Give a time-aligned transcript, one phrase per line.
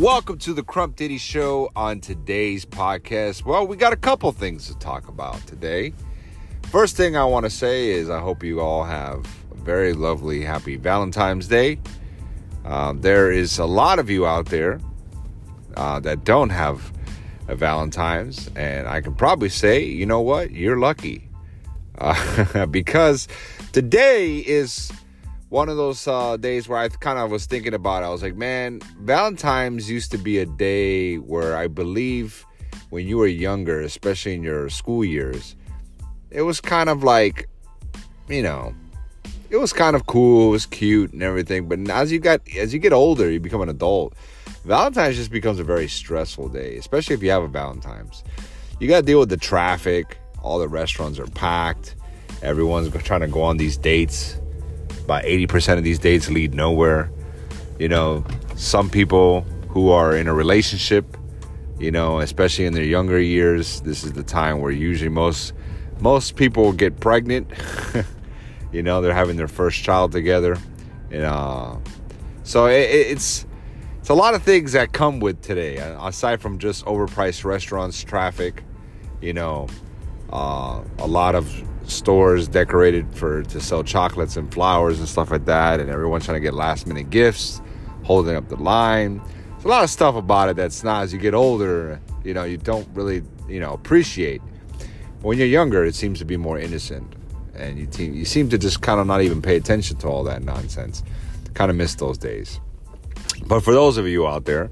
[0.00, 3.44] Welcome to the Crump Diddy Show on today's podcast.
[3.44, 5.94] Well, we got a couple things to talk about today.
[6.64, 10.42] First thing I want to say is I hope you all have a very lovely,
[10.42, 11.78] happy Valentine's Day.
[12.64, 14.80] Um, there is a lot of you out there
[15.76, 16.92] uh, that don't have
[17.46, 21.28] a Valentine's, and I can probably say, you know what, you're lucky.
[21.98, 23.28] Uh, because
[23.70, 24.90] today is
[25.48, 28.06] one of those uh, days where I kind of was thinking about it.
[28.06, 32.44] I was like, man, Valentine's used to be a day where I believe
[32.90, 35.56] when you were younger, especially in your school years,
[36.30, 37.48] it was kind of like,
[38.28, 38.74] you know,
[39.50, 41.68] it was kind of cool, it was cute and everything.
[41.68, 44.14] But as you got as you get older, you become an adult.
[44.64, 48.24] Valentine's just becomes a very stressful day, especially if you have a Valentine's.
[48.80, 50.18] You got to deal with the traffic.
[50.42, 51.94] All the restaurants are packed.
[52.42, 54.40] Everyone's trying to go on these dates
[55.04, 57.10] about 80% of these dates lead nowhere.
[57.78, 58.24] You know,
[58.56, 61.16] some people who are in a relationship,
[61.78, 65.52] you know, especially in their younger years, this is the time where usually most
[66.00, 67.50] most people get pregnant.
[68.72, 70.56] you know, they're having their first child together.
[71.10, 71.76] And uh,
[72.42, 73.46] so it, it's
[74.00, 78.62] it's a lot of things that come with today, aside from just overpriced restaurants, traffic,
[79.22, 79.66] you know,
[80.30, 81.50] uh, a lot of
[81.86, 86.36] stores decorated for to sell chocolates and flowers and stuff like that, and everyone's trying
[86.36, 87.60] to get last minute gifts,
[88.02, 89.20] holding up the line.
[89.52, 92.44] There's a lot of stuff about it that's not as you get older, you know,
[92.44, 94.40] you don't really, you know, appreciate.
[95.22, 97.14] When you're younger, it seems to be more innocent,
[97.54, 100.24] and you te- you seem to just kind of not even pay attention to all
[100.24, 101.02] that nonsense.
[101.54, 102.60] Kind of miss those days.
[103.46, 104.70] But for those of you out there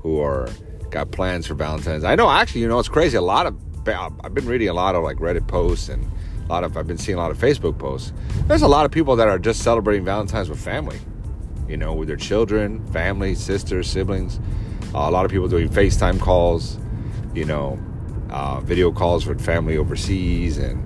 [0.00, 0.48] who are
[0.90, 3.16] got plans for Valentine's, I know actually, you know, it's crazy.
[3.16, 6.10] A lot of I've been reading a lot of like Reddit posts and
[6.44, 8.12] a lot of I've been seeing a lot of Facebook posts.
[8.46, 10.98] There's a lot of people that are just celebrating Valentine's with family,
[11.68, 14.38] you know, with their children, family, sisters, siblings.
[14.94, 16.78] Uh, a lot of people doing FaceTime calls,
[17.34, 17.78] you know,
[18.30, 20.82] uh, video calls with family overseas, and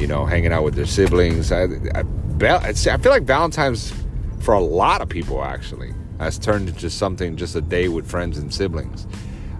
[0.00, 1.52] you know, hanging out with their siblings.
[1.52, 1.64] I,
[1.94, 2.04] I,
[2.42, 3.92] I feel like Valentine's
[4.40, 8.38] for a lot of people actually has turned into something just a day with friends
[8.38, 9.06] and siblings.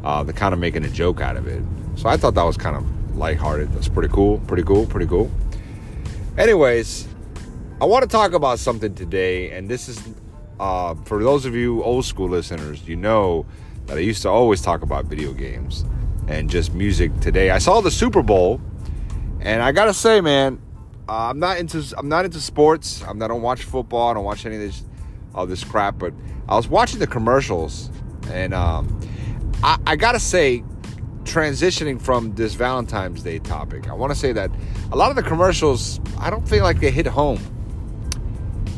[0.04, 1.62] Uh, they're kind of making a joke out of it.
[1.96, 2.84] So I thought that was kind of
[3.14, 3.72] lighthearted.
[3.72, 5.30] That's pretty cool, pretty cool, pretty cool.
[6.38, 7.06] Anyways,
[7.80, 10.00] I want to talk about something today, and this is
[10.58, 13.46] uh, for those of you old school listeners, you know
[13.86, 15.84] that I used to always talk about video games
[16.28, 17.50] and just music today.
[17.50, 18.60] I saw the Super Bowl,
[19.40, 20.60] and I gotta say, man,
[21.08, 23.02] uh, I'm not into I'm not into sports.
[23.02, 24.10] I'm, I don't watch football.
[24.10, 24.84] I don't watch any of this
[25.34, 25.98] all this crap.
[25.98, 26.12] But
[26.48, 27.90] I was watching the commercials,
[28.30, 29.00] and um,
[29.62, 30.62] I, I gotta say,
[31.30, 34.50] transitioning from this Valentine's Day topic, I want to say that
[34.90, 37.38] a lot of the commercials, I don't feel like they hit home.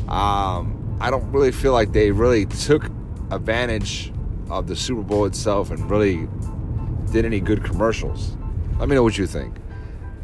[0.07, 2.85] Um, I don't really feel like they really took
[3.31, 4.13] advantage
[4.49, 6.27] of the Super Bowl itself and really
[7.11, 8.37] did any good commercials.
[8.77, 9.55] Let me know what you think.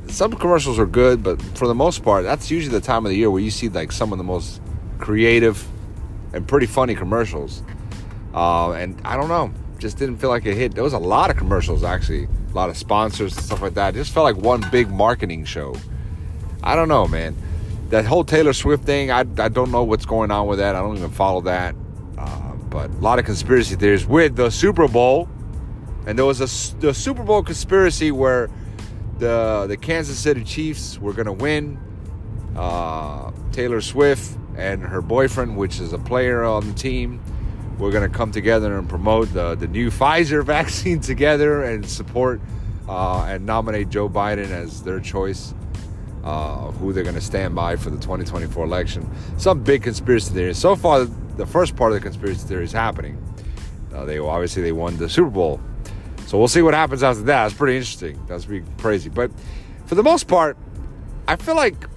[0.08, 3.18] Some commercials are good, but for the most part, that's usually the time of the
[3.18, 4.62] year where you see like some of the most
[5.00, 5.68] creative
[6.34, 7.64] and pretty funny commercials.
[8.36, 10.76] Uh, and I don't know just didn't feel like it hit.
[10.76, 13.96] There was a lot of commercials actually, a lot of sponsors and stuff like that.
[13.96, 15.76] It just felt like one big marketing show.
[16.62, 17.36] I don't know, man.
[17.90, 20.76] That whole Taylor Swift thing, I, I don't know what's going on with that.
[20.76, 21.76] I don't even follow that.
[22.18, 25.28] Uh, but a lot of conspiracy theories with the Super Bowl.
[26.06, 28.50] And there was a the Super Bowl conspiracy where
[29.18, 31.80] the the Kansas City Chiefs were going to win.
[32.56, 37.22] Uh, Taylor Swift and her boyfriend, which is a player on the team,
[37.80, 42.42] we're going to come together and promote the, the new Pfizer vaccine together and support
[42.88, 45.54] uh, and nominate Joe Biden as their choice
[46.24, 49.10] uh, who they're going to stand by for the 2024 election.
[49.38, 50.58] Some big conspiracy theories.
[50.58, 53.24] So far, the first part of the conspiracy theory is happening.
[53.94, 55.60] Uh, they obviously they won the Super Bowl,
[56.28, 57.48] so we'll see what happens after that.
[57.48, 58.24] It's pretty interesting.
[58.28, 59.10] That's pretty crazy.
[59.10, 59.32] But
[59.86, 60.58] for the most part,
[61.28, 61.88] I feel like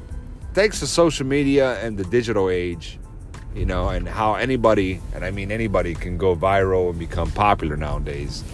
[0.54, 2.98] thanks to social media and the digital age,
[3.54, 7.76] you know, and how anybody, and I mean anybody, can go viral and become popular
[7.76, 8.44] nowadays.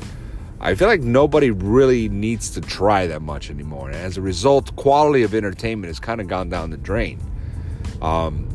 [0.61, 3.89] I feel like nobody really needs to try that much anymore.
[3.89, 7.21] And as a result, quality of entertainment has kind of gone down the drain.
[8.03, 8.49] Um,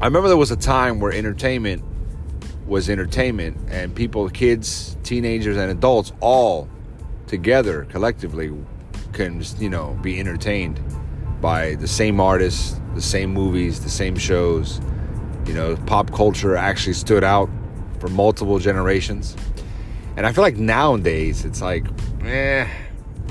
[0.00, 1.82] I remember there was a time where entertainment
[2.66, 6.68] was entertainment, and people, kids, teenagers, and adults all
[7.26, 8.52] together collectively
[9.12, 10.80] can, you know, be entertained
[11.40, 14.80] by the same artists, the same movies, the same shows
[15.46, 17.48] you know, pop culture actually stood out
[18.00, 19.36] for multiple generations.
[20.16, 21.84] And I feel like nowadays it's like,
[22.22, 22.66] eh,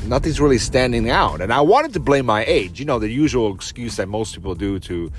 [0.06, 1.42] nothing's really standing out.
[1.42, 4.56] And I wanted to blame my age, you know, the usual excuse that most people
[4.56, 5.12] do to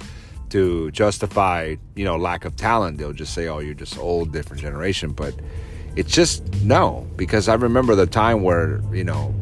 [0.51, 2.99] to justify, you know, lack of talent.
[2.99, 5.35] They'll just say, "Oh, you're just old, different generation." But
[5.97, 9.33] It's just no, because I remember the time where, you know,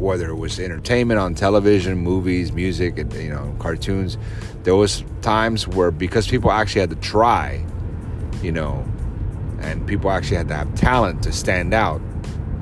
[0.00, 4.16] whether it was entertainment on television, movies, music, and you know, cartoons,
[4.62, 7.64] there was times where because people actually had to try,
[8.42, 8.84] you know,
[9.60, 12.00] and people actually had to have talent to stand out,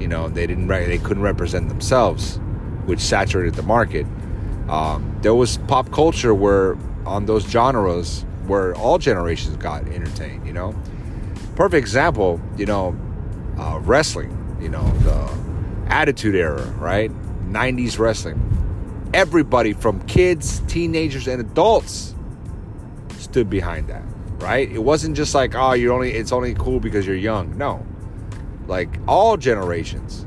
[0.00, 2.38] you know, they didn't they couldn't represent themselves,
[2.86, 4.06] which saturated the market.
[4.68, 6.76] Um, there was pop culture where
[7.06, 10.74] on those genres where all generations got entertained, you know.
[11.54, 12.96] Perfect example, you know,
[13.58, 15.38] uh, wrestling, you know, the
[15.88, 17.10] Attitude Era, right?
[17.52, 18.40] 90s wrestling.
[19.14, 22.14] Everybody from kids, teenagers, and adults
[23.18, 24.02] stood behind that,
[24.38, 24.70] right?
[24.70, 27.56] It wasn't just like, oh, you're only, it's only cool because you're young.
[27.56, 27.84] No.
[28.66, 30.26] Like all generations,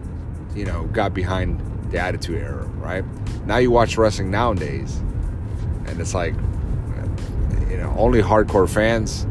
[0.56, 3.06] you know, got behind the Attitude Era, right?
[3.46, 4.98] Now you watch wrestling nowadays,
[5.86, 6.34] and it's like,
[7.70, 9.26] you know, only hardcore fans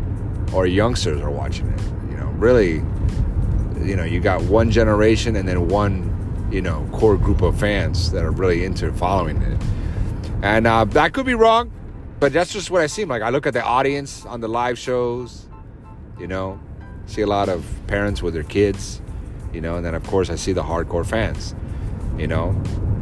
[0.52, 1.80] or youngsters are watching it.
[2.10, 2.82] You know, really,
[3.86, 6.09] you know, you got one generation and then one,
[6.50, 9.62] you know, core group of fans that are really into following it.
[10.42, 11.70] And uh, that could be wrong,
[12.18, 13.22] but that's just what I seem like.
[13.22, 15.48] I look at the audience on the live shows,
[16.18, 16.58] you know,
[17.06, 19.00] see a lot of parents with their kids,
[19.52, 21.54] you know, and then of course I see the hardcore fans,
[22.16, 22.50] you know,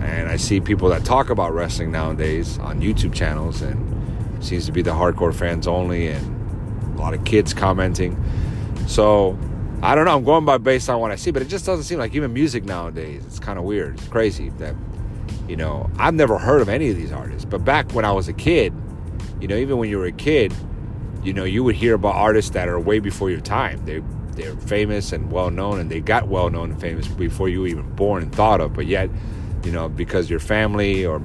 [0.00, 4.72] and I see people that talk about wrestling nowadays on YouTube channels and seems to
[4.72, 8.22] be the hardcore fans only and a lot of kids commenting.
[8.86, 9.38] So
[9.80, 10.16] I don't know.
[10.16, 12.32] I'm going by based on what I see, but it just doesn't seem like even
[12.32, 13.24] music nowadays.
[13.24, 13.94] It's kind of weird.
[13.94, 14.74] It's crazy that
[15.46, 17.44] you know I've never heard of any of these artists.
[17.44, 18.74] But back when I was a kid,
[19.40, 20.52] you know, even when you were a kid,
[21.22, 23.84] you know, you would hear about artists that are way before your time.
[23.84, 24.02] They
[24.32, 27.66] they're famous and well known, and they got well known and famous before you were
[27.68, 28.72] even born and thought of.
[28.72, 29.10] But yet,
[29.64, 31.20] you know, because your family or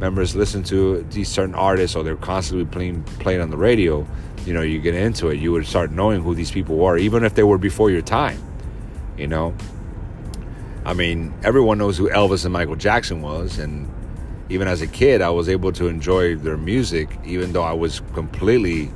[0.00, 4.06] members listen to these certain artists or they're constantly playing playing on the radio,
[4.46, 7.22] you know, you get into it, you would start knowing who these people were, even
[7.22, 8.42] if they were before your time.
[9.18, 9.54] You know,
[10.84, 13.88] I mean, everyone knows who Elvis and Michael Jackson was, and
[14.48, 18.00] even as a kid, I was able to enjoy their music, even though I was
[18.14, 18.90] completely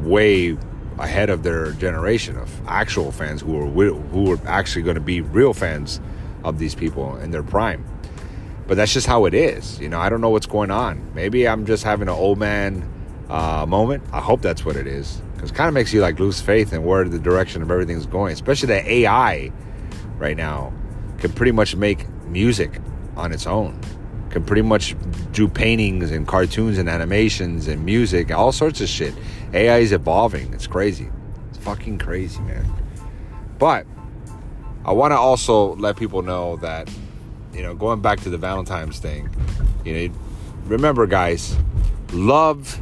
[0.00, 0.56] way
[0.98, 5.20] ahead of their generation of actual fans who were who were actually going to be
[5.20, 6.00] real fans
[6.44, 7.84] of these people in their prime.
[8.72, 9.78] But that's just how it is.
[9.80, 11.12] You know, I don't know what's going on.
[11.14, 12.90] Maybe I'm just having an old man
[13.28, 14.02] uh, moment.
[14.14, 15.20] I hope that's what it is.
[15.34, 18.06] Because it kind of makes you like lose faith in where the direction of everything's
[18.06, 18.32] going.
[18.32, 19.52] Especially that AI
[20.16, 20.72] right now
[21.18, 22.80] can pretty much make music
[23.14, 23.78] on its own.
[24.30, 24.96] Can pretty much
[25.32, 29.12] do paintings and cartoons and animations and music, all sorts of shit.
[29.52, 30.50] AI is evolving.
[30.54, 31.10] It's crazy.
[31.50, 32.72] It's fucking crazy, man.
[33.58, 33.86] But
[34.86, 36.88] I want to also let people know that
[37.52, 39.28] you know, going back to the Valentine's thing,
[39.84, 40.14] you know,
[40.64, 41.56] remember, guys,
[42.12, 42.80] love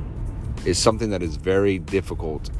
[0.64, 2.50] is something that is very difficult.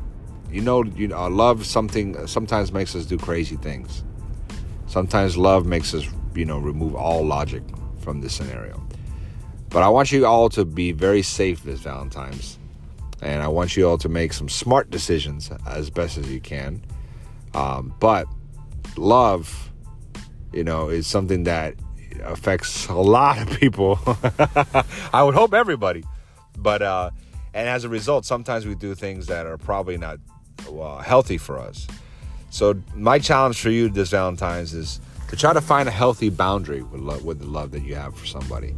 [0.51, 4.03] You know, you know, love something sometimes makes us do crazy things.
[4.87, 6.05] Sometimes love makes us,
[6.35, 7.62] you know, remove all logic
[8.01, 8.83] from this scenario.
[9.69, 12.59] But I want you all to be very safe this Valentine's.
[13.23, 16.83] And I want you all to make some smart decisions as best as you can.
[17.55, 18.27] Um, but
[18.97, 19.71] love,
[20.53, 21.75] you know, is something that
[22.22, 23.99] affects a lot of people.
[25.12, 26.05] I would hope everybody.
[26.56, 27.11] But, uh,
[27.55, 30.19] and as a result, sometimes we do things that are probably not
[30.69, 31.86] well, healthy for us.
[32.50, 36.82] So, my challenge for you this Valentine's is to try to find a healthy boundary
[36.82, 38.74] with, love, with the love that you have for somebody.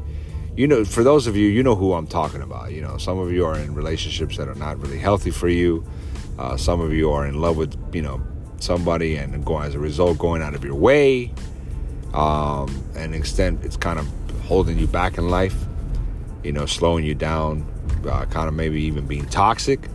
[0.55, 2.73] You know, for those of you, you know who I'm talking about.
[2.73, 5.85] You know, some of you are in relationships that are not really healthy for you.
[6.39, 8.21] Uh, some of you are in love with, you know,
[8.61, 11.33] somebody and going as a result going out of your way
[12.15, 14.07] um, and extent it's kind of
[14.43, 15.57] holding you back in life
[16.43, 17.67] you know slowing you down
[18.07, 19.89] uh, kind of maybe even being toxic.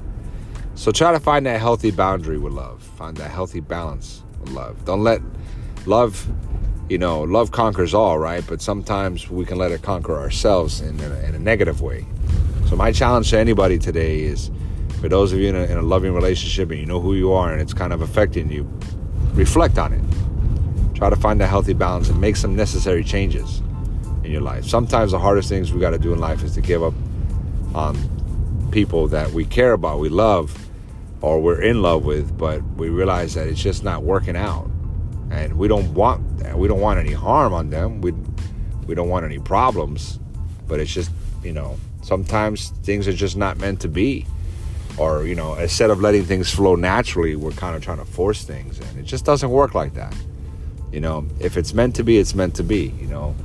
[0.76, 2.84] So try to find that healthy boundary with love.
[2.84, 4.84] Find that healthy balance with love.
[4.86, 5.22] Don't let
[5.86, 6.28] love
[6.90, 8.44] you know love conquers all right?
[8.48, 12.06] But sometimes we can let it conquer ourselves in a, in a negative way.
[12.70, 14.52] So my challenge to anybody today is
[15.02, 17.32] for those of you in a, in a loving relationship and you know who you
[17.32, 18.64] are and it's kind of affecting you
[19.34, 20.04] reflect on it
[20.98, 23.60] Try to find a healthy balance and make some necessary changes
[24.24, 24.66] in your life.
[24.66, 26.96] Sometimes the hardest things we got to do in life is to give up
[27.76, 27.96] on
[28.72, 30.58] people that we care about, we love,
[31.22, 34.68] or we're in love with, but we realize that it's just not working out.
[35.30, 36.58] And we don't want that.
[36.58, 38.02] We don't want any harm on them.
[38.02, 38.14] We
[38.88, 40.18] we don't want any problems,
[40.68, 41.12] but it's just,
[41.44, 44.26] you know, sometimes things are just not meant to be.
[44.98, 48.44] Or, you know, instead of letting things flow naturally, we're kind of trying to force
[48.44, 50.16] things and it just doesn't work like that.
[50.92, 52.94] You know, if it's meant to be, it's meant to be.
[53.00, 53.36] You know,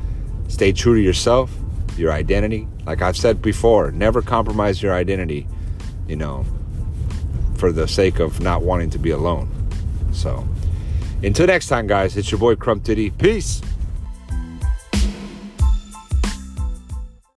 [0.49, 1.51] stay true to yourself,
[1.97, 2.69] your identity.
[2.87, 5.47] Like I've said before, never compromise your identity,
[6.09, 6.45] you know,
[7.57, 9.51] for the sake of not wanting to be alone.
[10.13, 10.47] So,
[11.23, 13.11] Until next time, guys, it's your boy Crump Diddy.
[13.11, 13.63] Peace.